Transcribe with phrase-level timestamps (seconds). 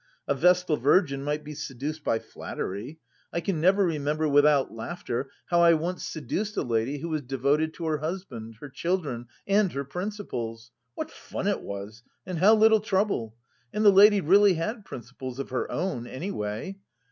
[0.27, 2.97] A vestal virgin might be seduced by flattery.
[3.31, 7.71] I can never remember without laughter how I once seduced a lady who was devoted
[7.75, 10.71] to her husband, her children, and her principles.
[10.95, 13.35] What fun it was and how little trouble!
[13.71, 16.79] And the lady really had principles of her own, anyway.